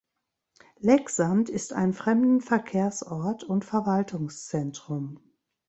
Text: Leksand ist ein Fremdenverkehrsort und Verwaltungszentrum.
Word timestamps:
Leksand 0.79 1.47
ist 1.47 1.73
ein 1.73 1.93
Fremdenverkehrsort 1.93 3.43
und 3.43 3.65
Verwaltungszentrum. 3.65 5.19